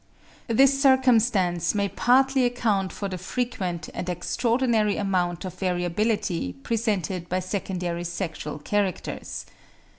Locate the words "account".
2.43-2.91